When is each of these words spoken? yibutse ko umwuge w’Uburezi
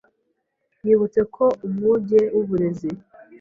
yibutse 0.85 1.21
ko 1.35 1.45
umwuge 1.65 2.19
w’Uburezi 2.35 2.89